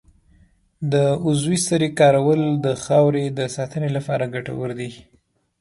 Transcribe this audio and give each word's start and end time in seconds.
د 0.91 0.93
عضوي 1.25 1.57
سرې 1.67 1.89
کارول 1.99 2.41
د 2.65 2.67
خاورې 2.83 3.25
د 3.37 3.39
ساتنې 3.55 3.89
لپاره 3.97 4.31
ګټور 4.35 4.69
دي. 4.79 4.91